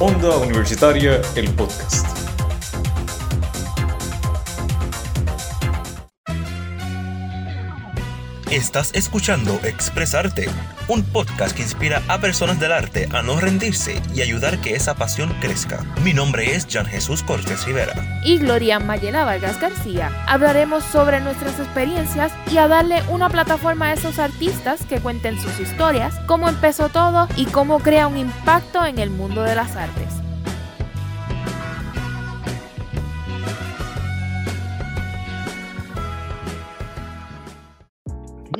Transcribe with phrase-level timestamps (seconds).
[0.00, 2.29] Onda Universitaria, el podcast.
[8.50, 10.48] Estás escuchando Expresarte,
[10.88, 14.96] un podcast que inspira a personas del arte a no rendirse y ayudar que esa
[14.96, 15.84] pasión crezca.
[16.02, 17.94] Mi nombre es Jan Jesús Cortés Rivera.
[18.24, 20.10] Y Gloria Mayela Vargas García.
[20.26, 25.60] Hablaremos sobre nuestras experiencias y a darle una plataforma a esos artistas que cuenten sus
[25.60, 30.19] historias, cómo empezó todo y cómo crea un impacto en el mundo de las artes.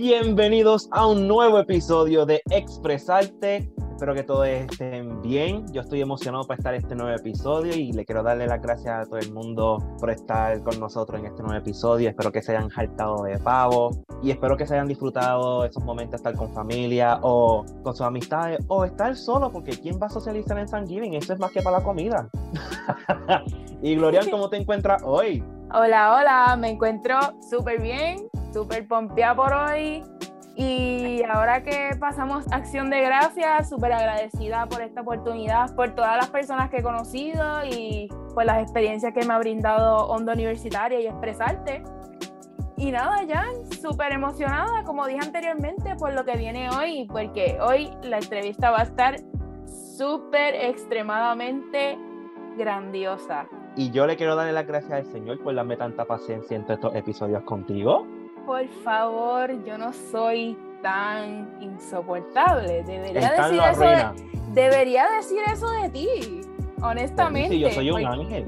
[0.02, 3.70] Bienvenidos a un nuevo episodio de Expresarte.
[3.90, 5.70] Espero que todos estén bien.
[5.74, 8.98] Yo estoy emocionado para estar en este nuevo episodio y le quiero darle las gracias
[8.98, 12.08] a todo el mundo por estar con nosotros en este nuevo episodio.
[12.08, 13.90] Espero que se hayan jaltado de pavo
[14.22, 18.06] y espero que se hayan disfrutado esos momentos de estar con familia o con sus
[18.06, 21.12] amistades o estar solo porque ¿quién va a socializar en Thanksgiving?
[21.12, 22.30] Eso es más que para la comida.
[23.82, 25.44] y Glorian, ¿cómo te encuentras hoy?
[25.74, 27.18] Hola, hola, me encuentro
[27.50, 30.02] súper bien, súper pompeada por hoy.
[30.56, 36.28] Y ahora que pasamos acción de gracias, súper agradecida por esta oportunidad, por todas las
[36.28, 41.06] personas que he conocido y por las experiencias que me ha brindado Onda Universitaria y
[41.06, 41.82] Expresarte.
[42.76, 43.46] Y nada, ya
[43.80, 48.80] súper emocionada, como dije anteriormente, por lo que viene hoy, porque hoy la entrevista va
[48.80, 49.16] a estar
[49.66, 51.98] súper extremadamente
[52.56, 53.46] grandiosa.
[53.76, 56.78] Y yo le quiero darle las gracias al Señor por darme tanta paciencia en todos
[56.78, 58.06] estos episodios contigo.
[58.46, 62.82] Por favor, yo no soy tan insoportable.
[62.84, 66.40] Debería decir, eso de, debería decir eso de ti,
[66.82, 67.50] honestamente.
[67.50, 68.46] Sí, yo soy un ángel.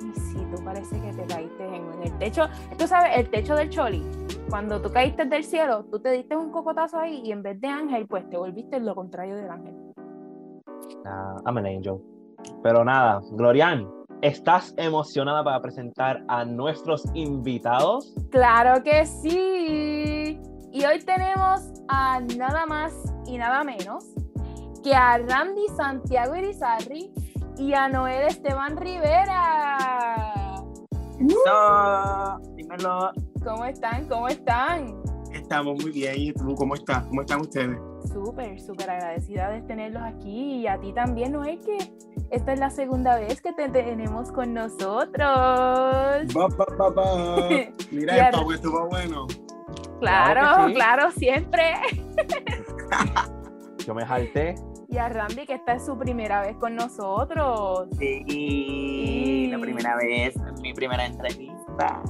[0.00, 2.48] Y sí, tú parece que te caíste en, el techo.
[2.76, 4.04] Tú sabes, el techo del choli.
[4.50, 7.68] Cuando tú caíste del cielo, tú te diste un cocotazo ahí y en vez de
[7.68, 9.74] ángel, pues te volviste lo contrario del ángel.
[11.04, 12.00] Uh, I'm an angel.
[12.62, 18.12] Pero nada, Glorian, ¿Estás emocionada para presentar a nuestros invitados?
[18.32, 20.40] Claro que sí.
[20.72, 22.92] Y hoy tenemos a nada más
[23.28, 24.06] y nada menos
[24.82, 27.12] que a Randy Santiago Irizarri
[27.58, 30.64] y a Noel Esteban Rivera.
[31.20, 33.12] No, dímelo.
[33.44, 34.08] ¿Cómo están?
[34.08, 35.00] ¿Cómo están?
[35.32, 36.14] Estamos muy bien.
[36.16, 37.04] ¿Y tú cómo estás?
[37.04, 37.78] ¿Cómo están ustedes?
[38.12, 41.78] Súper, súper agradecida de tenerlos aquí y a ti también, Noel, que
[42.30, 45.18] esta es la segunda vez que te tenemos con nosotros.
[45.18, 47.48] Va, va, va, va.
[47.90, 49.26] Mira, esto estuvo bueno.
[50.00, 51.74] Claro, claro, siempre.
[53.86, 54.54] Yo me jalté.
[54.90, 57.88] Y a Randy, que esta es su primera vez con nosotros.
[57.98, 62.02] Sí, la primera vez, mi primera entrevista.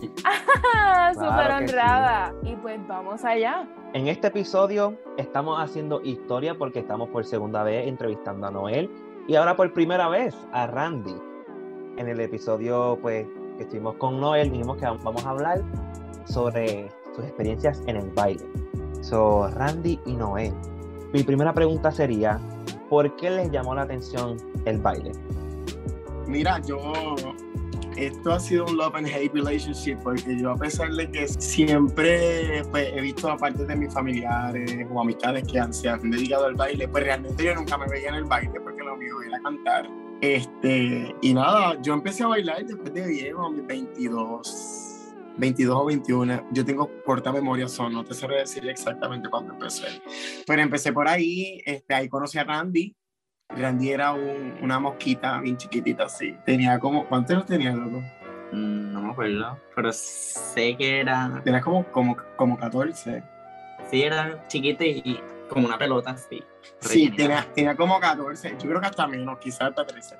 [1.14, 2.34] Súper honrada.
[2.42, 3.68] Y pues vamos allá.
[3.92, 8.90] En este episodio estamos haciendo historia porque estamos por segunda vez entrevistando a Noel
[9.28, 11.14] y ahora por primera vez a Randy.
[11.96, 13.26] En el episodio pues
[13.56, 15.62] que estuvimos con Noel dijimos que vamos a hablar
[16.26, 18.44] sobre sus experiencias en el baile.
[19.00, 20.52] So, Randy y Noel.
[21.12, 22.38] Mi primera pregunta sería,
[22.88, 25.12] ¿por qué les llamó la atención el baile?
[26.26, 26.92] Mira, yo
[27.96, 32.62] esto ha sido un love and hate relationship porque yo a pesar de que siempre
[32.70, 36.46] pues, he visto a parte de mis familiares o amistades que han, se han dedicado
[36.46, 39.40] al baile, pues realmente yo nunca me veía en el baile porque lo mío era
[39.40, 39.88] cantar.
[40.20, 45.84] Este, y nada, yo empecé a bailar después de viejo, a mis 22, 22 o
[45.84, 46.48] 21.
[46.52, 50.00] Yo tengo corta memoria, son, no te sé decir exactamente cuándo empecé.
[50.46, 52.96] Pero empecé por ahí, este, ahí conocí a Randy,
[53.48, 56.34] Randy era una mosquita bien chiquitita así.
[56.44, 58.02] Tenía como, ¿cuántos años tenía, loco?
[58.52, 61.40] Mm, no me acuerdo, pero sé que era...
[61.44, 63.22] Tenía como, como, como 14.
[63.90, 66.42] Sí, era chiquita y como una pelota así.
[66.80, 70.16] Sí, tenía, tenía como 14, yo creo que hasta menos, quizás hasta 13.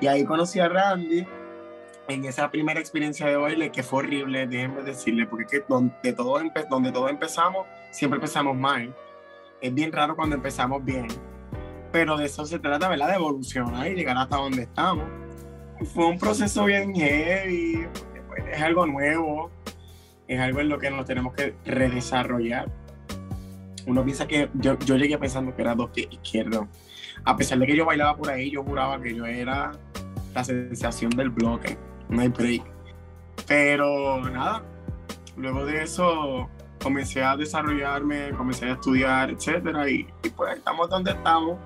[0.00, 1.26] Y ahí conocí a Randy
[2.08, 6.12] en esa primera experiencia de baile que fue horrible, déjenme decirle, porque es que donde
[6.12, 8.94] todos, donde todos empezamos, siempre empezamos mal.
[9.60, 11.08] Es bien raro cuando empezamos bien
[11.92, 13.08] pero de eso se trata, ¿verdad?
[13.08, 15.06] De evolucionar y llegar hasta donde estamos.
[15.94, 17.86] Fue un proceso bien heavy,
[18.28, 19.50] pues, es algo nuevo,
[20.26, 22.68] es algo en lo que nos tenemos que redesarrollar.
[23.88, 26.66] Uno piensa que yo, yo llegué pensando que era dos pies izquierdos.
[27.24, 29.72] A pesar de que yo bailaba por ahí, yo juraba que yo era
[30.34, 31.78] la sensación del bloque,
[32.10, 32.62] no hay break.
[33.46, 34.62] Pero nada,
[35.36, 36.50] luego de eso
[36.82, 41.56] comencé a desarrollarme, comencé a estudiar, etcétera, y, y pues estamos donde estamos.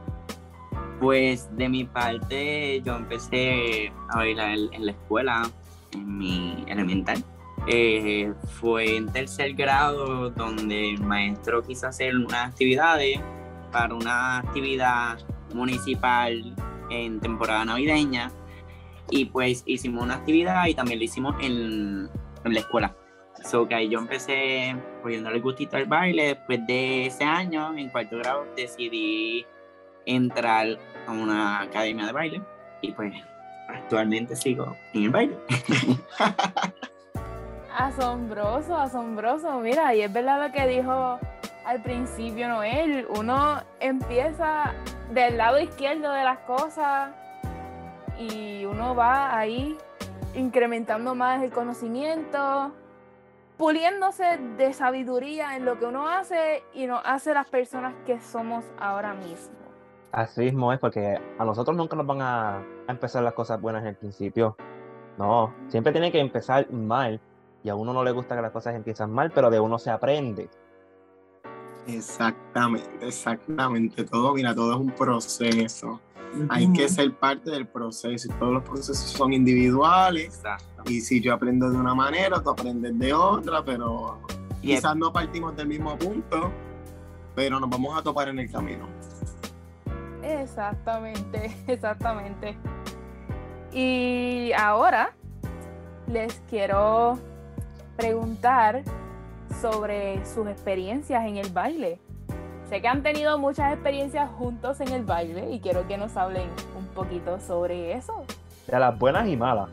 [1.01, 5.51] Pues de mi parte, yo empecé a bailar en la escuela,
[5.91, 7.23] en mi elemental.
[7.69, 13.21] Eh, fue en tercer grado donde el maestro quiso hacer unas actividades
[13.71, 15.19] para una actividad
[15.55, 16.55] municipal
[16.91, 18.33] en temporada navideña
[19.11, 22.09] y pues hicimos una actividad y también lo hicimos en,
[22.45, 22.97] en la escuela.
[23.45, 26.29] So que ahí yo empecé cogiéndole el gustito al baile.
[26.29, 29.45] Después de ese año, en cuarto grado, decidí
[30.07, 32.43] entrar a una academia de baile
[32.81, 33.13] y pues
[33.69, 35.37] actualmente sigo en el baile.
[37.77, 39.61] Asombroso, asombroso.
[39.61, 41.19] Mira, y es verdad lo que dijo
[41.65, 43.07] al principio Noel.
[43.17, 44.75] Uno empieza
[45.11, 47.11] del lado izquierdo de las cosas
[48.19, 49.77] y uno va ahí
[50.35, 52.73] incrementando más el conocimiento,
[53.57, 58.65] puliéndose de sabiduría en lo que uno hace y nos hace las personas que somos
[58.79, 59.57] ahora mismo.
[60.13, 63.89] Así mismo es, porque a nosotros nunca nos van a, empezar las cosas buenas en
[63.89, 64.57] el principio.
[65.17, 67.21] No, siempre tiene que empezar mal.
[67.65, 69.91] Y a uno no le gusta que las cosas empiezan mal, pero de uno se
[69.91, 70.49] aprende.
[71.87, 74.05] Exactamente, exactamente.
[74.05, 76.01] Todo, mira, todo es un proceso.
[76.49, 80.37] Hay que ser parte del proceso y todos los procesos son individuales.
[80.37, 80.83] Exacto.
[80.87, 84.19] Y si yo aprendo de una manera, tú aprendes de otra, pero
[84.63, 86.51] Y quizás no partimos del mismo punto,
[87.35, 88.87] pero nos vamos a topar en el camino.
[90.23, 92.57] Exactamente, exactamente.
[93.73, 95.15] Y ahora
[96.07, 97.19] les quiero
[97.97, 98.83] preguntar
[99.61, 101.99] sobre sus experiencias en el baile.
[102.69, 106.49] Sé que han tenido muchas experiencias juntos en el baile y quiero que nos hablen
[106.77, 108.25] un poquito sobre eso.
[108.67, 109.69] De las buenas y malas.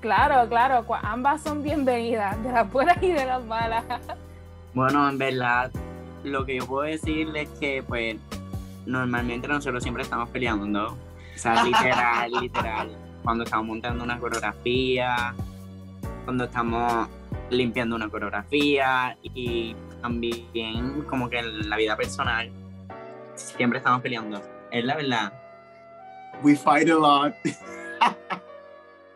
[0.00, 3.84] Claro, claro, ambas son bienvenidas, de las buenas y de las malas.
[4.74, 5.70] Bueno, en verdad,
[6.22, 8.16] lo que yo puedo decirles es que, pues,
[8.84, 10.88] normalmente nosotros siempre estamos peleando, ¿no?
[10.88, 10.96] O
[11.38, 12.90] sea, literal, literal.
[13.24, 15.34] Cuando estamos montando una coreografía,
[16.24, 17.08] cuando estamos
[17.50, 22.50] limpiando una coreografía y también como que en la vida personal
[23.34, 24.42] siempre estamos peleando.
[24.70, 25.32] Es la verdad.
[26.42, 27.34] We fight a lot.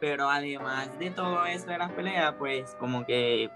[0.00, 3.50] Pero además de todo eso de las peleas, pues como que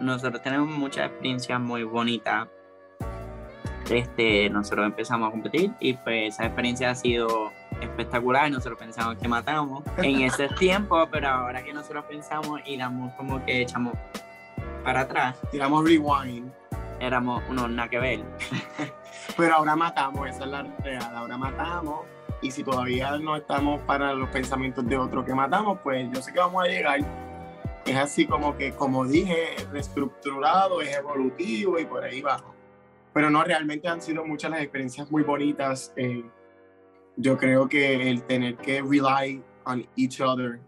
[0.00, 2.48] nosotros tenemos muchas experiencias muy bonitas.
[3.88, 8.50] Este, nosotros empezamos a competir y pues esa experiencia ha sido espectacular.
[8.50, 13.44] Nosotros pensamos que matamos en ese tiempo, pero ahora que nosotros pensamos y damos como
[13.44, 13.94] que echamos
[14.84, 16.50] para atrás, Tiramos rewind.
[17.00, 18.20] éramos unos nada que ver.
[19.36, 21.14] Pero ahora matamos, esa es la real.
[21.14, 22.00] Ahora matamos.
[22.40, 26.32] Y si todavía no estamos para los pensamientos de otro que matamos, pues yo sé
[26.32, 27.00] que vamos a llegar.
[27.84, 32.36] Es así como que, como dije, reestructurado, es evolutivo y por ahí va.
[33.12, 35.92] Pero no, realmente han sido muchas las experiencias muy bonitas.
[35.96, 36.24] eh,
[37.16, 40.60] yo creo que el tener que rely on each other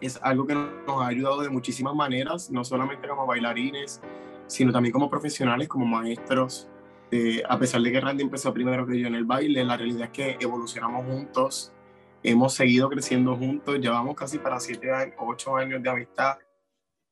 [0.00, 4.00] es algo que nos ha ayudado de muchísimas maneras, no solamente como bailarines,
[4.46, 6.68] sino también como profesionales, como maestros.
[7.10, 10.04] Eh, a pesar de que Randy empezó primero que yo en el baile, la realidad
[10.04, 11.72] es que evolucionamos juntos,
[12.22, 16.38] hemos seguido creciendo juntos, llevamos casi para siete años, ocho años de amistad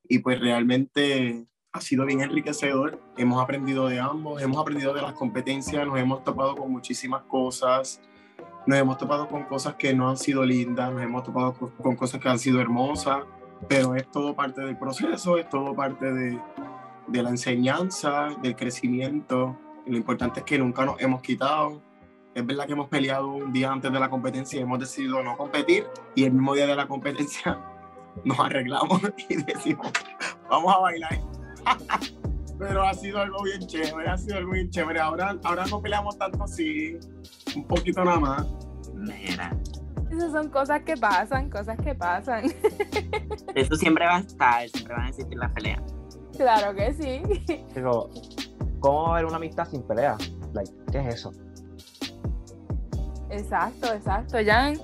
[0.05, 3.01] y pues realmente ha sido bien enriquecedor.
[3.17, 8.01] Hemos aprendido de ambos, hemos aprendido de las competencias, nos hemos topado con muchísimas cosas,
[8.67, 12.21] nos hemos topado con cosas que no han sido lindas, nos hemos topado con, cosas
[12.21, 13.25] que han sido hermosas,
[13.69, 16.41] pero es todo parte del proceso, es todo parte de,
[17.07, 19.57] de la enseñanza, del crecimiento.
[19.87, 21.83] Lo importante es que nunca nos hemos quitado.
[22.35, 25.37] Es verdad que hemos peleado un día antes de la competencia y hemos decidido no
[25.37, 27.59] competir y el mismo día de la competencia
[28.25, 29.89] nos arreglamos y decimos,
[30.49, 31.21] vamos a bailar.
[32.59, 35.01] Pero ha sido algo bien chévere, ha sido algo bien chévere.
[35.01, 36.97] Ahora, ahora no peleamos tanto, sí,
[37.57, 38.47] un poquito nada más.
[38.95, 39.57] Mira,
[40.11, 42.45] Esas son cosas que pasan, cosas que pasan.
[43.55, 45.83] eso siempre va a estar, siempre van a existir las peleas.
[46.37, 47.23] claro que sí.
[47.75, 48.11] Digo,
[48.81, 50.17] ¿cómo va a haber una amistad sin pelea?
[50.53, 51.33] Like, ¿Qué es eso?
[53.31, 54.39] Exacto, exacto.
[54.45, 54.79] Jan,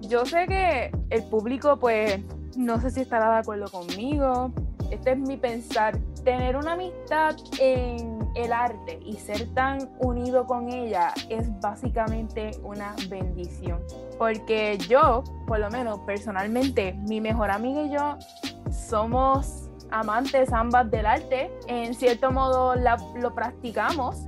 [0.00, 2.20] yo sé que el público, pues,
[2.56, 4.52] no sé si estará de acuerdo conmigo.
[4.90, 5.98] Este es mi pensar.
[6.24, 12.94] Tener una amistad en el arte y ser tan unido con ella es básicamente una
[13.08, 13.80] bendición.
[14.18, 18.18] Porque yo, por lo menos personalmente, mi mejor amiga y yo
[18.70, 21.50] somos amantes ambas del arte.
[21.66, 24.26] En cierto modo lo practicamos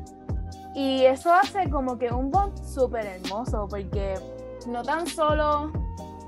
[0.75, 4.15] y eso hace como que un bond súper hermoso, porque
[4.67, 5.73] no tan solo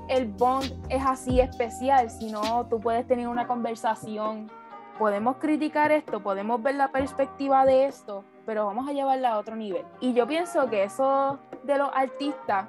[0.07, 4.49] el bond es así especial, sino tú puedes tener una conversación,
[4.97, 9.55] podemos criticar esto, podemos ver la perspectiva de esto, pero vamos a llevarla a otro
[9.55, 9.85] nivel.
[9.99, 12.67] Y yo pienso que eso de los artistas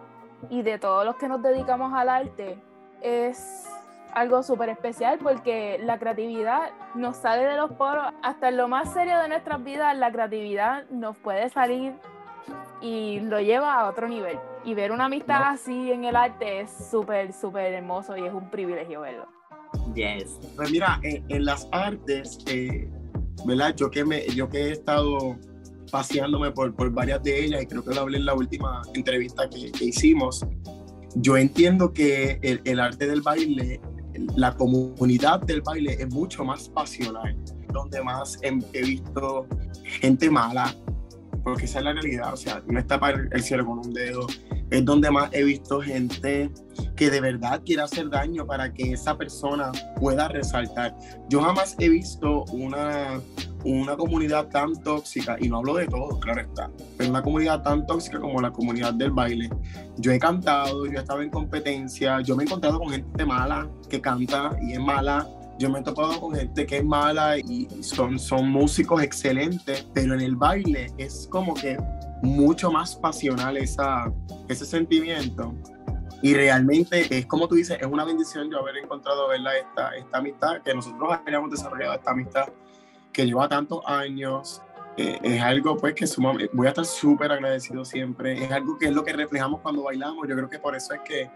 [0.50, 2.58] y de todos los que nos dedicamos al arte
[3.00, 3.66] es
[4.12, 8.06] algo súper especial porque la creatividad nos sale de los poros.
[8.22, 11.94] Hasta en lo más serio de nuestras vidas, la creatividad nos puede salir
[12.80, 14.38] y lo lleva a otro nivel.
[14.64, 18.50] Y ver una amistad así en el arte es súper, súper hermoso y es un
[18.50, 19.37] privilegio verlo.
[19.98, 20.38] Yes.
[20.54, 22.88] Pues mira, en, en las artes, eh,
[23.44, 23.74] ¿verdad?
[23.76, 25.36] Yo que, me, yo que he estado
[25.90, 29.50] paseándome por, por varias de ellas y creo que lo hablé en la última entrevista
[29.50, 30.46] que, que hicimos,
[31.16, 33.80] yo entiendo que el, el, arte del baile,
[34.36, 37.36] la comunidad del baile es mucho más pasional,
[37.72, 39.48] donde más he, he visto
[39.82, 40.72] gente mala,
[41.42, 44.28] porque esa es la realidad, o sea, no está para el cielo con un dedo,
[44.70, 46.50] es donde más he visto gente
[46.96, 50.96] que de verdad quiere hacer daño para que esa persona pueda resaltar.
[51.28, 53.20] Yo jamás he visto una,
[53.64, 57.86] una comunidad tan tóxica, y no hablo de todo, claro está, pero una comunidad tan
[57.86, 59.48] tóxica como la comunidad del baile.
[59.98, 63.68] Yo he cantado, yo he estado en competencia, yo me he encontrado con gente mala
[63.88, 65.26] que canta y es mala.
[65.58, 70.14] Yo me he topado con gente que es mala y son, son músicos excelentes, pero
[70.14, 71.76] en el baile es como que
[72.22, 74.12] mucho más pasional esa,
[74.48, 75.54] ese sentimiento.
[76.20, 79.56] Y realmente es como tú dices, es una bendición yo haber encontrado ¿verdad?
[79.56, 82.48] Esta, esta amistad, que nosotros hayamos desarrollado esta amistad
[83.12, 84.62] que lleva tantos años.
[84.96, 88.44] Eh, es algo pues que sumamente, voy a estar súper agradecido siempre.
[88.44, 90.26] Es algo que es lo que reflejamos cuando bailamos.
[90.28, 91.30] Yo creo que por eso es que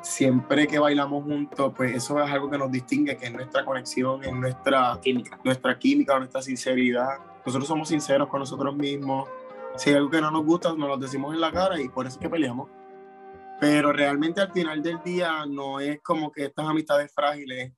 [0.00, 4.24] siempre que bailamos juntos, pues eso es algo que nos distingue, que es nuestra conexión,
[4.24, 5.38] es nuestra Química.
[5.44, 7.18] nuestra química, nuestra sinceridad.
[7.44, 9.28] Nosotros somos sinceros con nosotros mismos.
[9.76, 12.06] Si hay algo que no nos gusta, nos lo decimos en la cara y por
[12.06, 12.68] eso es que peleamos.
[13.60, 17.72] Pero realmente al final del día no es como que estas amistades frágiles,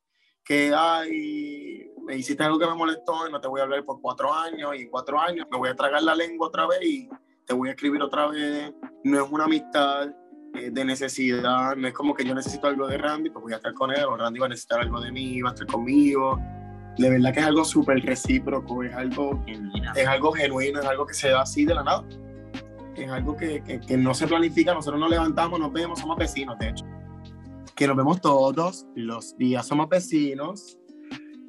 [0.45, 4.01] que ay, me hiciste algo que me molestó y no te voy a hablar por
[4.01, 7.09] cuatro años y cuatro años me voy a tragar la lengua otra vez y
[7.47, 8.73] te voy a escribir otra vez.
[9.05, 10.09] No es una amistad
[10.55, 13.57] eh, de necesidad, no es como que yo necesito algo de Randy, pues voy a
[13.57, 16.39] estar con él, o Randy va a necesitar algo de mí, va a estar conmigo.
[16.99, 19.93] De verdad que es algo súper recíproco, es algo, Genuina.
[19.97, 22.05] es algo genuino, es algo que se da así de la nada.
[22.97, 26.57] Es algo que, que, que no se planifica, nosotros nos levantamos, nos vemos, somos vecinos,
[26.59, 26.85] de hecho.
[27.75, 30.79] Que nos vemos todos los días, somos vecinos,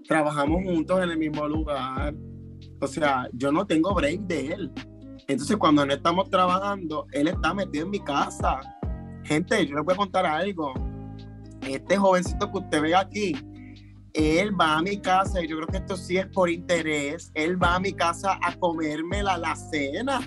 [0.08, 2.16] trabajamos juntos en el mismo lugar.
[2.82, 4.72] O sea, yo no tengo break de él.
[5.28, 8.60] Entonces, cuando no estamos trabajando, él está metido en mi casa.
[9.24, 10.74] Gente, yo les voy a contar algo.
[11.68, 13.36] Este jovencito que usted ve aquí,
[14.16, 17.62] él va a mi casa, y yo creo que esto sí es por interés, él
[17.62, 20.22] va a mi casa a comerme la, la cena.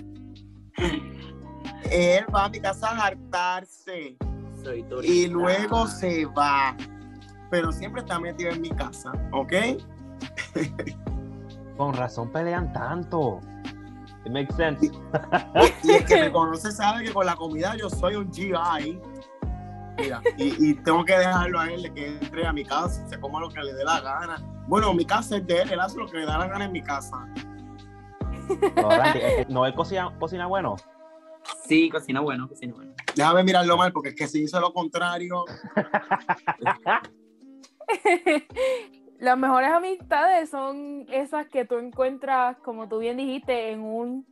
[1.91, 4.15] Él va a mi casa a hartarse
[4.63, 6.75] Soy y luego se va.
[7.49, 9.53] Pero siempre está metido en mi casa, ¿ok?
[11.77, 13.39] Con razón pelean tanto.
[14.25, 14.91] It makes sense.
[15.83, 18.99] Y el que me conoce sabe que con la comida yo soy un GI.
[20.01, 23.19] Mira, y, y tengo que dejarlo a él de que entre a mi casa, se
[23.19, 24.37] coma lo que le dé la gana.
[24.67, 26.71] Bueno, mi casa es de él, él hace lo que le da la gana en
[26.71, 27.27] mi casa.
[28.75, 30.75] No, Randy, no él cocina, cocina bueno.
[31.65, 32.93] Sí, cocina bueno, cocina bueno.
[33.15, 35.45] Déjame mirarlo mal, porque es que si hizo lo contrario,
[39.19, 44.25] Las mejores amistades son esas que tú encuentras, como tú bien dijiste, en un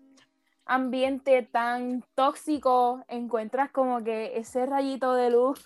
[0.67, 5.63] ambiente tan tóxico, encuentras como que ese rayito de luz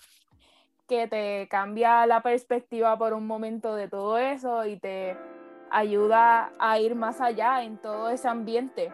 [0.88, 5.16] que te cambia la perspectiva por un momento de todo eso y te
[5.70, 8.92] ayuda a ir más allá en todo ese ambiente.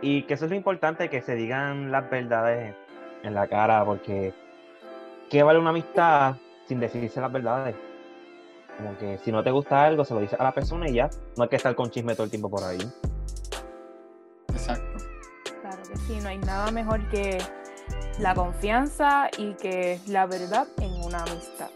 [0.00, 2.74] Y que eso es lo importante, que se digan las verdades
[3.22, 4.32] en la cara, porque
[5.30, 7.76] ¿qué vale una amistad sin decirse las verdades?
[8.76, 11.08] Como que si no te gusta algo, se lo dices a la persona y ya.
[11.36, 12.78] No hay que estar con chisme todo el tiempo por ahí.
[14.48, 14.83] exacto.
[15.94, 17.38] Que sí, no hay nada mejor que
[18.18, 21.68] la confianza y que la verdad en una amistad.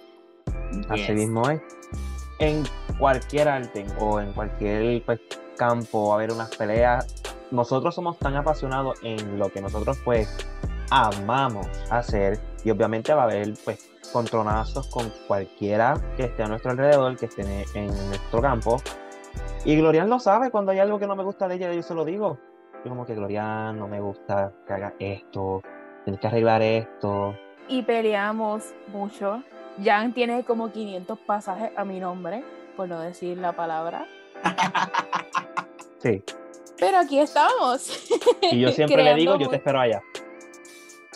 [0.89, 1.15] Así Yes.
[1.17, 1.61] mismo es.
[2.39, 2.65] En
[2.99, 5.21] cualquier arte o en cualquier pues,
[5.57, 7.07] campo, a haber unas peleas.
[7.51, 10.29] Nosotros somos tan apasionados en lo que nosotros pues
[10.91, 16.71] amamos hacer y obviamente va a haber pues contronazos con cualquiera que esté a nuestro
[16.71, 18.81] alrededor, que esté en, en nuestro campo.
[19.65, 21.95] Y Glorian lo sabe, cuando hay algo que no me gusta de ella, yo se
[21.95, 22.39] lo digo.
[22.85, 25.63] Yo como que Glorian, no me gusta que haga esto,
[26.05, 27.35] tienes que arreglar esto.
[27.67, 29.43] Y peleamos mucho.
[29.83, 32.45] Jan tiene como 500 pasajes a mi nombre,
[32.77, 34.07] por no decir la palabra.
[36.01, 36.23] Sí.
[36.79, 38.09] Pero aquí estamos.
[38.41, 40.01] Y yo siempre le digo, yo te espero allá.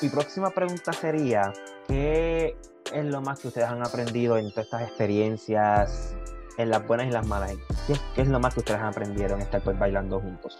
[0.02, 1.52] Mi próxima pregunta sería,
[1.87, 2.57] ¿qué
[2.92, 6.16] es lo más que ustedes han aprendido en todas estas experiencias,
[6.59, 7.54] en las buenas y las malas?
[7.87, 10.59] ¿Qué, qué es lo más que ustedes aprendieron estar pues bailando juntos?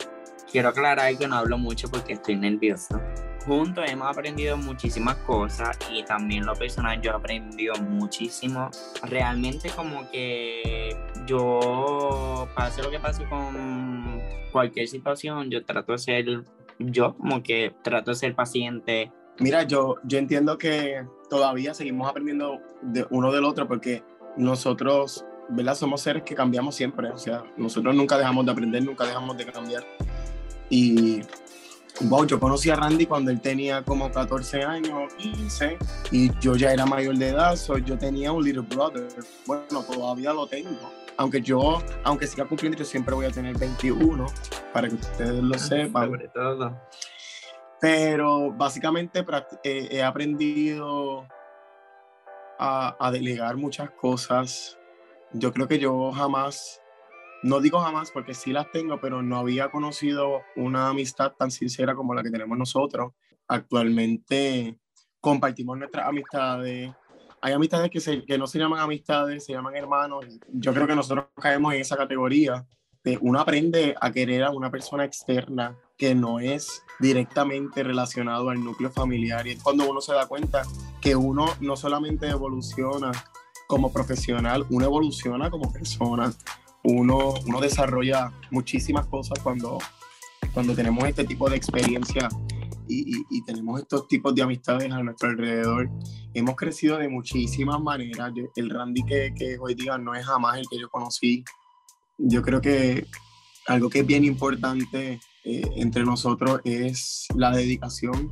[0.53, 3.01] Quiero aclarar que no hablo mucho porque estoy nervioso.
[3.47, 8.71] Juntos hemos aprendido muchísimas cosas y también lo personal yo he aprendido muchísimo.
[9.03, 10.95] Realmente como que
[11.27, 14.21] yo, pase lo que pase con
[14.53, 16.45] cualquier situación, yo trato de ser,
[16.79, 22.61] yo como que trato de ser paciente, Mira, yo, yo entiendo que todavía seguimos aprendiendo
[22.83, 24.05] de uno del otro porque
[24.37, 25.75] nosotros, ¿verdad?
[25.75, 29.47] Somos seres que cambiamos siempre, o sea, nosotros nunca dejamos de aprender, nunca dejamos de
[29.47, 29.85] cambiar.
[30.73, 31.21] Y,
[32.01, 35.77] wow, yo conocí a Randy cuando él tenía como 14 años, 15,
[36.11, 39.07] y yo ya era mayor de edad, so yo tenía un little brother.
[39.47, 40.91] Bueno, todavía lo tengo.
[41.19, 44.25] Aunque yo, aunque siga cumpliendo, yo siempre voy a tener 21,
[44.73, 46.07] para que ustedes lo sepan.
[46.07, 46.81] Sobre todo.
[47.79, 49.23] Pero básicamente
[49.63, 51.27] eh, he aprendido
[52.59, 54.79] a, a delegar muchas cosas.
[55.35, 56.82] Yo creo que yo jamás,
[57.43, 61.95] no digo jamás porque sí las tengo, pero no había conocido una amistad tan sincera
[61.95, 63.13] como la que tenemos nosotros.
[63.49, 64.79] Actualmente
[65.21, 66.91] compartimos nuestras amistades.
[67.41, 70.25] Hay amistades que, se- que no se llaman amistades, se llaman hermanos.
[70.53, 72.65] Yo creo que nosotros caemos en esa categoría
[73.05, 78.63] de uno aprende a querer a una persona externa que no es directamente relacionado al
[78.63, 79.45] núcleo familiar.
[79.47, 80.63] Y es cuando uno se da cuenta
[81.01, 83.11] que uno no solamente evoluciona
[83.67, 86.33] como profesional, uno evoluciona como persona.
[86.85, 89.79] Uno, uno desarrolla muchísimas cosas cuando,
[90.53, 92.29] cuando tenemos este tipo de experiencia
[92.89, 95.89] y, tenemos estos tipos de amistades a nuestro alrededor.
[96.35, 98.33] Hemos crecido de muchísimas maneras.
[98.57, 101.45] El Randy que, que hoy día no es jamás el que yo conocí.
[102.19, 103.07] Yo creo que
[103.67, 108.31] algo que es bien importante eh, entre nosotros es la dedicación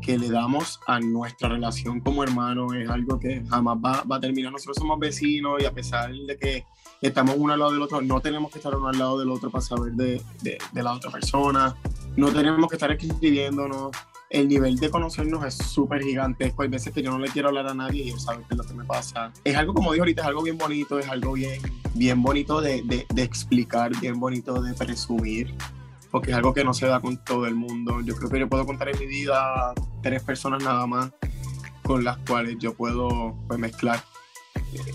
[0.00, 2.74] que le damos a nuestra relación como hermanos.
[2.74, 4.52] Es algo que jamás va, va a terminar.
[4.52, 6.64] Nosotros somos vecinos y a pesar de que
[7.08, 9.50] estamos uno al lado del otro, no tenemos que estar uno al lado del otro
[9.50, 11.74] para saber de, de- de la otra persona.
[12.16, 13.90] No tenemos que estar escribiéndonos.
[14.30, 16.62] El nivel de conocernos es súper gigantesco.
[16.62, 18.56] Hay veces que yo no le quiero hablar a nadie y él sabe qué es
[18.58, 19.30] lo que me pasa.
[19.44, 21.60] Es algo, como dijo ahorita, es algo bien bonito, es algo bien,
[21.94, 25.54] bien bonito de, de- de explicar, bien bonito de presumir,
[26.10, 28.00] porque es algo que no se da con todo el mundo.
[28.00, 31.10] Yo creo que yo puedo contar en mi vida tres personas nada más
[31.82, 34.02] con las cuales yo puedo pues, mezclar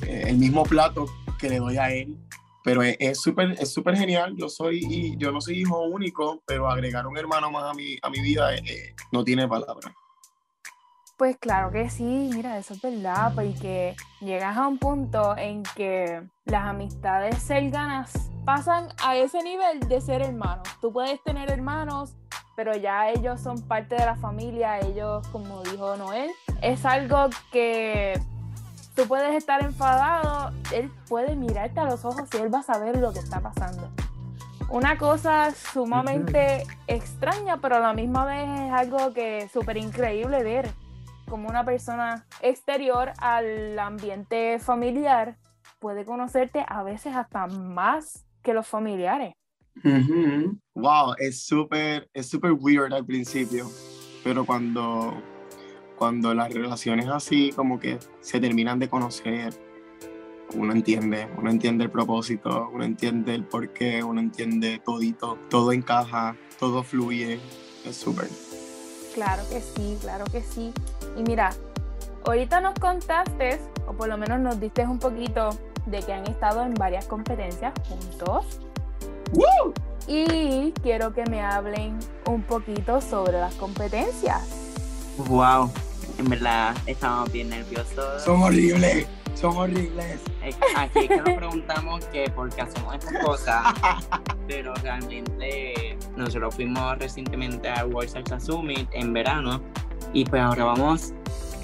[0.03, 1.05] eh, el mismo plato
[1.37, 2.17] que le doy a él.
[2.63, 4.35] Pero es súper es súper genial.
[4.35, 7.97] Yo soy y yo no soy hijo único, pero agregar un hermano más a mi,
[8.01, 9.93] a mi vida eh, eh, no tiene palabra.
[11.17, 16.21] Pues claro que sí, mira, eso es verdad, porque llegas a un punto en que
[16.45, 20.67] las amistades cercanas pasan a ese nivel de ser hermanos.
[20.79, 22.13] Tú puedes tener hermanos,
[22.55, 26.29] pero ya ellos son parte de la familia, ellos, como dijo Noel,
[26.61, 28.13] es algo que
[28.97, 32.97] tú puedes estar enfadado, él puede mirarte a los ojos y él va a saber
[32.97, 33.91] lo que está pasando.
[34.69, 40.43] Una cosa sumamente extraña, pero a la misma vez es algo que es súper increíble
[40.43, 40.67] ver
[41.29, 45.37] como una persona exterior al ambiente familiar
[45.79, 49.35] puede conocerte a veces hasta más que los familiares.
[49.83, 50.57] Ujú.
[50.73, 53.69] Wow, es súper es súper weird al principio,
[54.23, 55.13] pero cuando
[55.97, 59.53] cuando las relaciones así como que se terminan de conocer,
[60.53, 66.35] uno entiende, uno entiende el propósito, uno entiende el porqué, uno entiende todito, todo encaja,
[66.59, 67.39] todo fluye,
[67.85, 68.29] es súper.
[69.13, 70.71] Claro que sí, claro que sí.
[71.17, 71.49] Y mira,
[72.25, 75.49] ahorita nos contaste, o por lo menos nos diste un poquito
[75.85, 78.59] de que han estado en varias competencias juntos.
[79.33, 79.73] ¡Woo!
[80.07, 84.47] Y quiero que me hablen un poquito sobre las competencias.
[85.27, 85.71] Wow,
[86.17, 88.23] en verdad estamos bien nerviosos.
[88.23, 90.19] Son horribles, son horribles.
[90.43, 93.63] Eh, Aquí es que nos preguntamos que por qué hacemos estas cosas,
[94.47, 99.61] pero realmente nosotros fuimos recientemente al World Salsa Summit en verano
[100.13, 101.13] y pues ahora vamos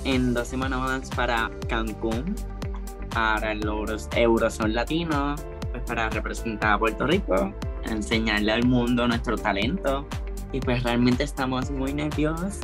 [0.04, 2.36] en dos semanas más para Cancún,
[3.13, 3.66] para el
[4.16, 5.36] Eurozone Latino,
[5.72, 7.54] pues para representar a Puerto Rico,
[7.86, 10.06] enseñarle al mundo nuestro talento
[10.52, 12.60] y pues realmente estamos muy nerviosos.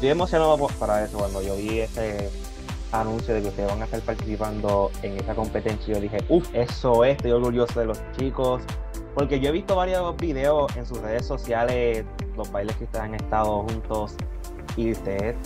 [0.00, 1.18] Estoy emocionado por- para eso.
[1.18, 2.30] Cuando yo vi ese
[2.90, 7.04] anuncio de que ustedes van a estar participando en esa competencia, yo dije, uff, eso
[7.04, 8.62] es, estoy orgulloso de los chicos.
[9.14, 13.14] Porque yo he visto varios videos en sus redes sociales, los bailes que ustedes han
[13.14, 14.14] estado juntos
[14.76, 15.36] y ustedes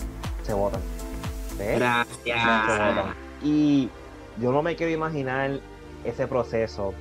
[0.43, 0.79] se votan.
[1.51, 2.45] Ustedes se Gracias.
[2.95, 3.13] votan.
[3.43, 3.89] Y
[4.39, 5.59] yo no me quiero imaginar
[6.05, 6.93] ese proceso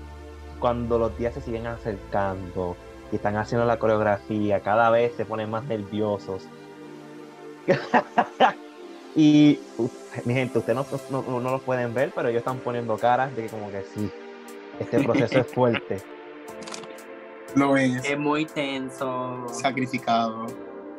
[0.59, 2.75] cuando los días se siguen acercando
[3.13, 6.43] y están haciendo la coreografía, cada vez se ponen más nerviosos.
[9.17, 9.59] y
[10.25, 10.77] mi gente, ustedes
[11.11, 13.85] no, no, no lo pueden ver, pero ellos están poniendo caras de que como que
[13.95, 14.11] sí,
[14.79, 16.03] este proceso es fuerte.
[17.55, 19.47] Lo es Es muy tenso.
[19.53, 20.47] sacrificado,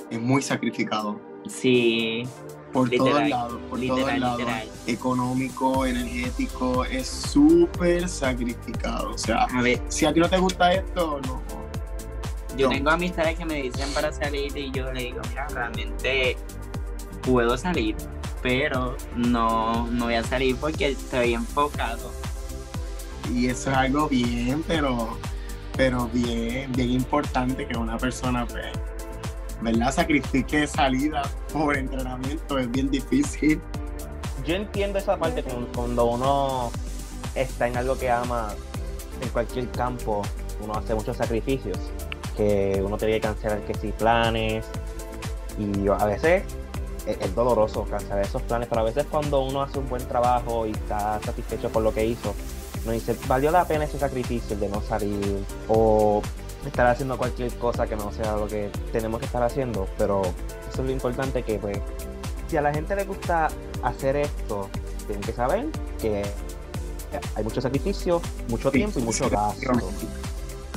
[0.09, 1.19] es muy sacrificado.
[1.49, 2.23] Sí.
[2.71, 4.39] por Literal, todos lados, por literal, todos lados.
[4.39, 4.67] literal.
[4.87, 9.11] Económico, energético, es súper sacrificado.
[9.11, 11.41] O sea, A ver, si a ti no te gusta esto, no,
[12.57, 16.37] Yo tengo amistades que me dicen para salir y yo le digo, mira, realmente
[17.21, 17.95] puedo salir,
[18.41, 22.11] pero no, no voy a salir porque estoy enfocado.
[23.33, 25.17] Y eso es algo bien, pero,
[25.75, 28.67] pero bien, bien importante que una persona, pues,
[29.61, 29.91] ¿verdad?
[29.93, 33.59] Sacrifique salida por entrenamiento, es bien difícil.
[34.45, 36.71] Yo entiendo esa parte cu- cuando uno
[37.33, 38.53] está en algo que ama,
[39.21, 40.21] en cualquier campo,
[40.61, 41.79] uno hace muchos sacrificios,
[42.35, 44.65] que uno tiene que cancelar que si planes,
[45.57, 46.43] y a veces
[47.05, 50.65] es, es doloroso cancelar esos planes, pero a veces cuando uno hace un buen trabajo
[50.65, 52.33] y está satisfecho con lo que hizo,
[52.83, 56.21] uno dice, valió la pena ese sacrificio el de no salir o
[56.65, 60.81] estar haciendo cualquier cosa que no sea lo que tenemos que estar haciendo, pero eso
[60.81, 61.79] es lo importante que pues
[62.47, 63.47] si a la gente le gusta
[63.83, 64.69] hacer esto,
[65.07, 65.67] tienen que saber
[65.99, 66.23] que
[67.35, 69.71] hay mucho sacrificio, mucho Sí, tiempo y mucho gasto.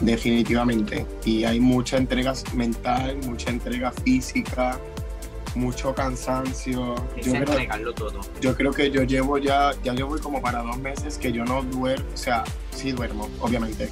[0.01, 1.07] Definitivamente.
[1.25, 4.79] Y hay mucha entrega mental, mucha entrega física,
[5.55, 6.95] mucho cansancio.
[7.17, 8.21] Es Yo creo, entregarlo todo.
[8.41, 11.45] yo creo que yo llevo ya, ya yo voy como para dos meses que yo
[11.45, 13.91] no duermo, o sea, sí duermo, obviamente,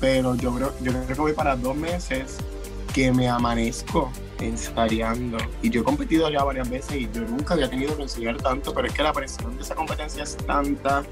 [0.00, 2.36] pero yo creo, yo creo que voy para dos meses
[2.92, 5.38] que me amanezco ensayando.
[5.62, 8.74] Y yo he competido ya varias veces y yo nunca había tenido que ensayar tanto,
[8.74, 11.04] pero es que la presión de esa competencia es tanta.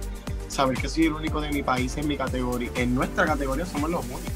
[0.58, 3.88] Saber que soy el único de mi país en mi categoría, en nuestra categoría somos
[3.90, 4.32] los únicos.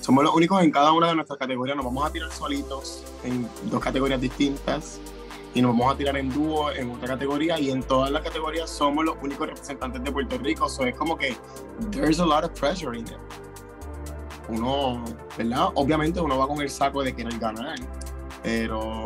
[0.00, 1.76] Somos los únicos en cada una de nuestras categorías.
[1.76, 5.00] Nos vamos a tirar solitos en dos categorías distintas
[5.52, 8.70] y nos vamos a tirar en dúo en otra categoría y en todas las categorías
[8.70, 10.66] somos los únicos representantes de Puerto Rico.
[10.66, 11.36] So es como que
[11.90, 13.18] there's a lot of pressure in it.
[14.48, 15.04] Uno,
[15.36, 15.68] ¿verdad?
[15.74, 17.78] Obviamente uno va con el saco de querer ganar,
[18.42, 19.04] pero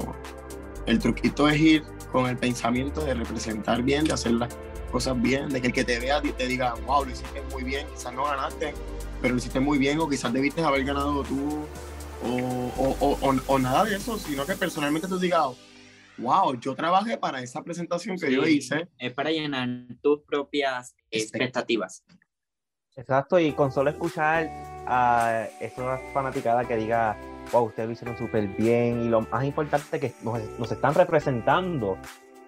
[0.86, 4.56] el truquito es ir con el pensamiento de representar bien, de hacer las
[4.90, 7.86] cosas bien, de que el que te vea te diga, wow, lo hiciste muy bien,
[7.94, 8.74] quizás no ganaste,
[9.20, 11.64] pero lo hiciste muy bien o quizás debiste haber ganado tú
[12.22, 15.46] o, o, o, o- o nada de eso, sino que personalmente tú digas,
[16.18, 18.88] wow, yo trabajé para esa presentación que yo hice.
[18.98, 19.68] Es para llenar
[20.02, 22.04] tus propias expectativas.
[22.96, 24.48] Exacto, y con solo escuchar
[24.86, 27.14] a esa fanaticada que diga,
[27.52, 31.98] wow, ustedes lo hicieron súper bien, y lo más importante que nos, nos están representando,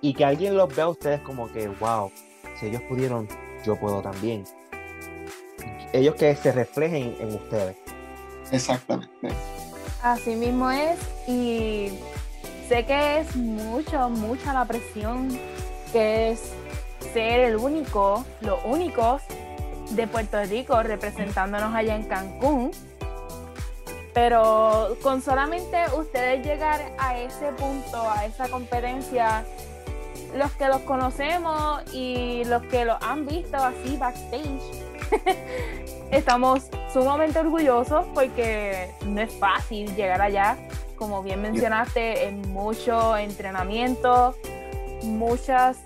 [0.00, 2.10] y que alguien los vea a ustedes como que, wow,
[2.58, 3.28] si ellos pudieron,
[3.64, 4.44] yo puedo también.
[5.92, 7.76] Ellos que se reflejen en ustedes.
[8.50, 9.28] Exactamente.
[10.02, 11.98] Así mismo es, y
[12.68, 15.38] sé que es mucho, mucha la presión
[15.92, 16.52] que es
[17.12, 19.22] ser el único, los únicos
[19.90, 22.70] de Puerto Rico representándonos allá en Cancún.
[24.14, 29.44] Pero con solamente ustedes llegar a ese punto, a esa competencia,
[30.34, 34.62] los que los conocemos y los que los han visto así backstage,
[36.10, 40.56] estamos sumamente orgullosos porque no es fácil llegar allá.
[40.96, 44.34] Como bien mencionaste, en mucho entrenamiento,
[45.04, 45.78] muchas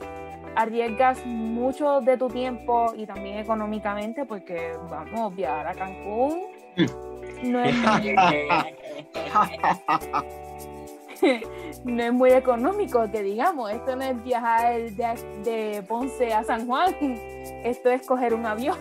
[0.56, 6.42] arriesgas mucho de tu tiempo y también económicamente porque vamos viajar a Cancún
[7.42, 7.74] no es,
[11.84, 16.66] no es muy económico que digamos esto no es viajar de, de Ponce a San
[16.66, 16.94] Juan
[17.64, 18.76] esto es coger un avión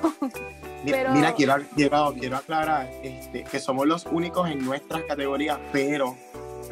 [0.84, 5.60] Mira, Pero- mira, quiero, quiero, quiero aclarar este, que somos los únicos en nuestras categorías,
[5.72, 6.18] pero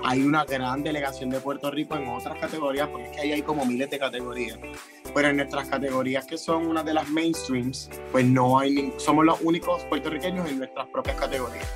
[0.04, 3.42] hay una gran delegación de Puerto Rico en otras categorías, porque es que ahí hay
[3.44, 4.58] como miles de categorías.
[5.14, 9.40] Pero en nuestras categorías, que son una de las mainstreams, pues no hay, somos los
[9.42, 11.68] únicos puertorriqueños en nuestras propias categorías.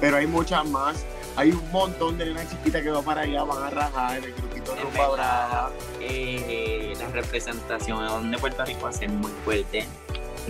[0.00, 1.04] Pero hay muchas más.
[1.36, 4.72] Hay un montón de nenas chiquitas que van para allá, van a rajar el grupito
[4.76, 5.70] En Rumba Brava.
[6.00, 9.86] eh, la representación de Puerto Rico va a ser muy fuerte.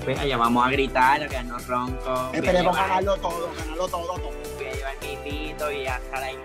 [0.05, 2.35] Pues allá vamos a gritar, a quedarnos roncos.
[2.35, 4.31] Esperemos llevar- ganarlo todo, ganarlo todo, todo.
[4.57, 6.39] Voy a llevar mi pito y a estar ahí.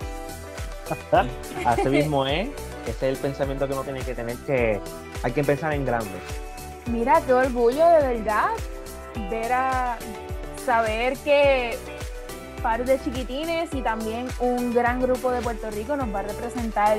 [1.64, 2.48] Así mismo es,
[2.86, 4.80] ese es el pensamiento que uno tiene que tener, que
[5.22, 6.10] hay que pensar en grande.
[6.86, 8.50] mira qué orgullo de verdad
[9.30, 9.98] ver a
[10.64, 11.76] saber que
[12.56, 16.98] par de chiquitines y también un gran grupo de Puerto Rico nos va a representar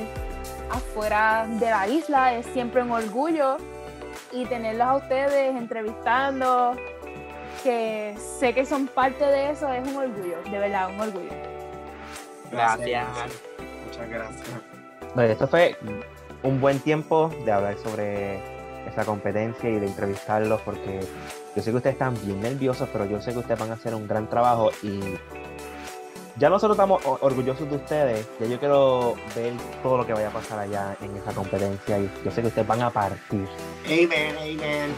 [0.72, 3.58] afuera de la isla es siempre un orgullo
[4.32, 6.76] y tenerlos a ustedes entrevistando
[7.63, 11.58] que sé que son parte de eso es un orgullo de verdad un orgullo
[12.52, 13.08] Gracias.
[13.86, 14.48] Muchas gracias.
[15.15, 15.76] Bueno, esto fue
[16.43, 18.39] un buen tiempo de hablar sobre
[18.88, 21.00] esa competencia y de entrevistarlos porque
[21.56, 23.96] yo sé que ustedes están bien nerviosos, pero yo sé que ustedes van a hacer
[23.96, 25.00] un gran trabajo y
[26.39, 28.28] ya nosotros estamos orgullosos de ustedes.
[28.39, 32.10] Ya yo quiero ver todo lo que vaya a pasar allá en esa competencia y
[32.23, 33.47] yo sé que ustedes van a partir.
[33.86, 34.95] Amen, amen.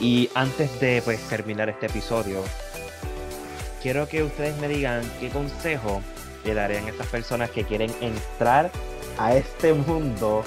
[0.00, 2.42] Y antes de pues terminar este episodio,
[3.82, 6.02] quiero que ustedes me digan qué consejo
[6.44, 8.70] le darían a estas personas que quieren entrar
[9.18, 10.44] a este mundo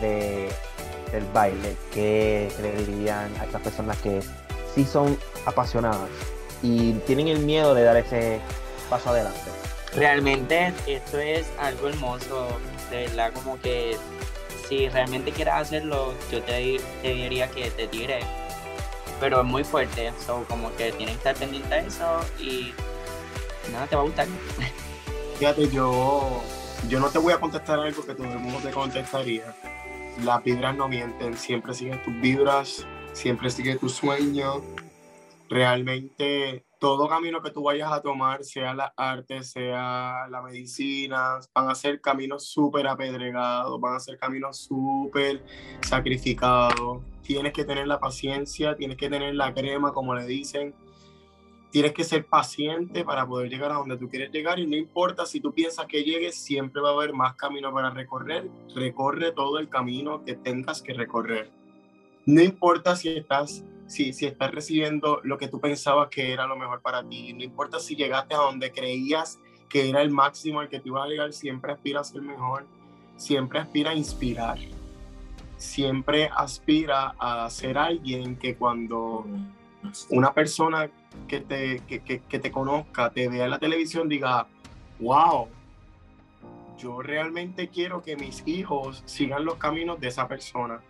[0.00, 0.48] de,
[1.12, 1.76] del baile.
[1.92, 4.22] ¿Qué, qué le dirían a estas personas que
[4.74, 6.08] sí son apasionadas
[6.62, 8.40] y tienen el miedo de dar ese
[8.88, 9.50] paso adelante?
[9.94, 12.48] Realmente esto es algo hermoso,
[12.90, 13.96] de verdad como que
[14.68, 18.24] si realmente quieres hacerlo, yo te, te diría que te tires,
[19.18, 22.72] pero es muy fuerte, so, como que tienes que estar pendiente de eso y
[23.72, 24.26] nada, te va a gustar.
[25.38, 26.42] Fíjate, yo,
[26.88, 29.54] yo no te voy a contestar algo que todo el mundo te contestaría.
[30.22, 34.62] Las vibras no mienten, siempre sigue tus vibras, siempre sigue tu sueño.
[35.48, 41.70] Realmente todo camino que tú vayas a tomar, sea la arte, sea la medicina, van
[41.70, 45.44] a ser caminos súper apedregados, van a ser caminos súper
[45.80, 47.02] sacrificados.
[47.22, 50.74] Tienes que tener la paciencia, tienes que tener la crema, como le dicen.
[51.70, 55.26] Tienes que ser paciente para poder llegar a donde tú quieres llegar y no importa
[55.26, 58.48] si tú piensas que llegues, siempre va a haber más camino para recorrer.
[58.74, 61.50] Recorre todo el camino que tengas que recorrer.
[62.24, 66.56] No importa si estás si, si estás recibiendo lo que tú pensabas que era lo
[66.56, 67.32] mejor para ti.
[67.32, 71.02] No importa si llegaste a donde creías que era el máximo al que te iba
[71.02, 72.66] a llegar, siempre aspira a ser mejor,
[73.16, 74.58] siempre aspira a inspirar,
[75.56, 79.26] siempre aspira a ser alguien que cuando
[80.10, 80.90] una persona
[81.26, 84.46] que te, que, que, que te conozca, te vea en la televisión, diga,
[85.00, 85.48] wow,
[86.78, 90.80] yo realmente quiero que mis hijos sigan los caminos de esa persona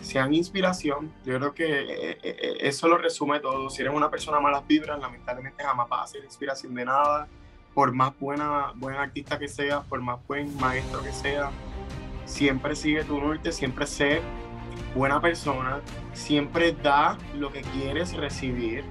[0.00, 1.12] sean inspiración.
[1.24, 3.70] Yo creo que eh, eh, eso lo resume todo.
[3.70, 7.28] Si eres una persona malas vibras, lamentablemente jamás vas a ser inspiración de nada.
[7.74, 11.50] Por más buena, buen artista que seas, por más buen maestro que sea,
[12.24, 14.22] siempre sigue tu norte, siempre sé
[14.94, 15.82] buena persona,
[16.14, 18.82] siempre da lo que quieres recibir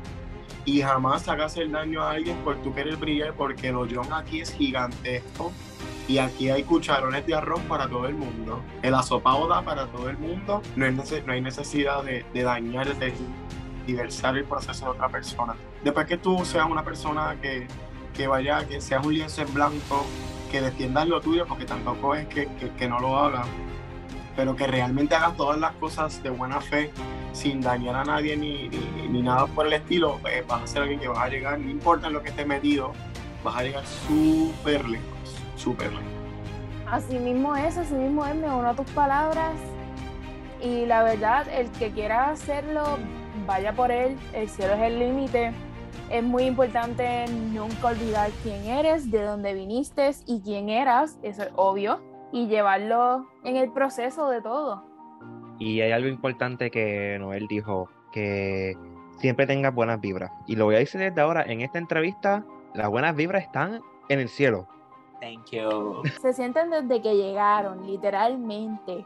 [0.66, 4.42] y jamás hagas el daño a alguien por tu querer brillar, porque el hoyón aquí
[4.42, 5.52] es gigantesco
[6.08, 8.62] y aquí hay cucharones de arroz para todo el mundo.
[8.82, 10.62] El asopado da para todo el mundo.
[10.76, 13.14] No, no hay necesidad de, de dañar, de
[13.88, 15.56] diversar el proceso de otra persona.
[15.84, 17.68] Después que tú seas una persona que,
[18.14, 20.06] que vaya, que seas un lienzo en blanco,
[20.52, 23.48] que defiendas lo tuyo, porque tampoco es que, que, no lo hagas,
[24.36, 26.92] pero que realmente hagas todas las cosas de buena fe,
[27.34, 28.70] sin dañar a nadie ni,
[29.10, 31.70] ni, nada por el estilo, pues vas a ser alguien que vas a llegar, no
[31.70, 32.94] importa lo que estés metido,
[33.44, 35.15] vas a llegar súper lejos
[35.56, 35.92] súper.
[36.90, 39.56] Así mismo es, así mismo es, me uno a tus palabras.
[40.62, 42.98] Y la verdad, el que quiera hacerlo,
[43.46, 45.52] vaya por él, el cielo es el límite.
[46.10, 51.50] Es muy importante nunca olvidar quién eres, de dónde viniste y quién eras, eso es
[51.56, 52.00] obvio,
[52.32, 54.84] y llevarlo en el proceso de todo.
[55.60, 58.78] Y hay algo importante que Noel dijo, que
[59.20, 60.32] siempre tengas buenas vibras.
[60.48, 64.20] Y lo voy a decir desde ahora, en esta entrevista, las buenas vibras están en
[64.20, 64.68] el cielo.
[65.22, 66.04] Thank you.
[66.22, 69.06] Se sienten desde que llegaron, literalmente.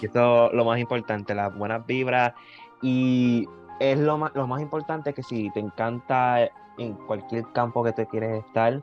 [0.00, 2.34] Y esto es lo más importante, las buenas vibras.
[2.82, 3.48] Y
[3.80, 8.06] es lo más, lo más importante que si te encanta en cualquier campo que te
[8.06, 8.82] quieres estar,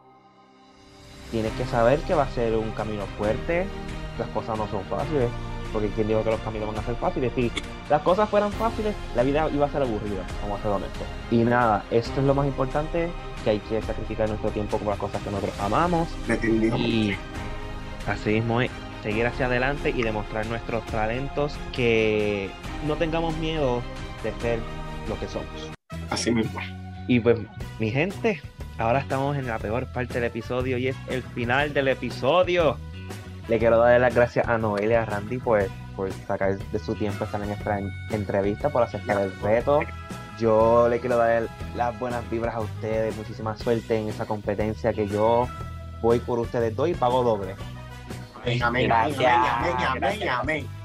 [1.29, 3.67] tienes que saber que va a ser un camino fuerte.
[4.17, 5.29] Las cosas no son fáciles,
[5.71, 7.31] porque quien dijo que los caminos van a ser fáciles.
[7.33, 7.51] Si
[7.89, 11.07] las cosas fueran fáciles, la vida iba a ser aburrida, vamos a ser honestos.
[11.31, 13.09] Y nada, esto es lo más importante,
[13.43, 16.07] que hay que sacrificar nuestro tiempo por las cosas que nosotros amamos.
[16.77, 17.15] Y
[18.07, 18.71] así mismo es,
[19.03, 22.49] seguir hacia adelante y demostrar nuestros talentos, que
[22.87, 23.81] no tengamos miedo
[24.23, 24.59] de ser
[25.09, 25.71] lo que somos.
[26.09, 26.59] Así mismo.
[27.07, 27.39] Y pues,
[27.79, 28.41] mi gente,
[28.77, 32.77] ahora estamos en la peor parte del episodio y es el final del episodio.
[33.47, 36.93] Le quiero dar las gracias a Noel y a Randy por, por sacar de su
[36.95, 39.79] tiempo estar en esta en- entrevista, por aceptar el reto.
[40.41, 41.43] Yo le quiero dar
[41.75, 45.47] las buenas vibras a ustedes, muchísima suerte en esa competencia que yo
[46.01, 47.55] voy por ustedes dos y pago doble.
[48.43, 50.67] Amén, amén, Gracias, amén, amén, amén, amén.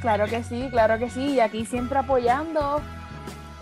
[0.00, 1.34] Claro que sí, claro que sí.
[1.34, 2.80] Y aquí siempre apoyando.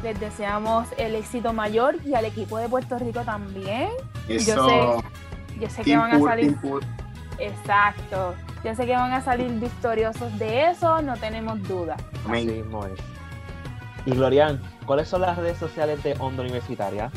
[0.02, 3.88] Les deseamos el éxito mayor y al equipo de Puerto Rico también.
[4.28, 4.68] Eso.
[4.68, 6.54] sé- Yo sé que van a salir.
[7.38, 8.34] Exacto.
[8.66, 11.94] Yo sé que van a salir victoriosos de eso, no tenemos duda.
[12.28, 12.98] Así mismo es.
[14.06, 17.12] Y Glorian, ¿cuáles son las redes sociales de Onda Universitaria?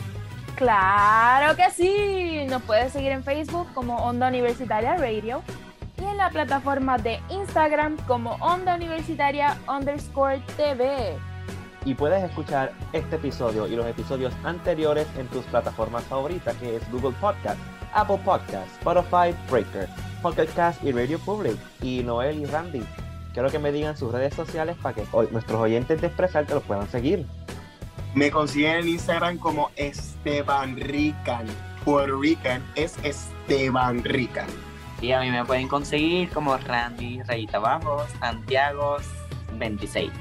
[0.54, 2.46] Claro que sí.
[2.48, 5.42] Nos puedes seguir en Facebook como Onda Universitaria Radio
[6.00, 11.18] y en la plataforma de Instagram como Onda Universitaria underscore TV.
[11.84, 16.92] Y puedes escuchar este episodio y los episodios anteriores en tus plataformas favoritas, que es
[16.92, 17.60] Google Podcast,
[17.92, 19.90] Apple Podcast, Spotify, Breaker,
[20.22, 21.58] Pocket Cast y Radio Public.
[21.82, 22.82] Y Noel y Randy,
[23.34, 26.64] quiero que me digan sus redes sociales para que hoy nuestros oyentes de Expresarte los
[26.64, 27.26] puedan seguir.
[28.16, 31.46] Me consiguen en Instagram como Esteban Rican.
[31.86, 34.48] Puerto Rican es Esteban Rican.
[35.02, 38.98] Y a mí me pueden conseguir como Randy Rayita Abajo, Santiago
[39.58, 40.12] 26.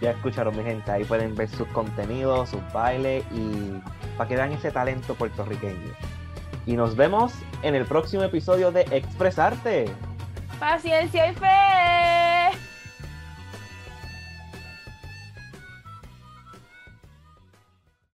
[0.00, 0.90] Ya escucharon, mi gente.
[0.90, 3.80] Ahí pueden ver sus contenidos, sus bailes y
[4.18, 5.94] para que vean ese talento puertorriqueño.
[6.66, 9.86] Y nos vemos en el próximo episodio de Expresarte.
[10.58, 12.63] Paciencia y fe.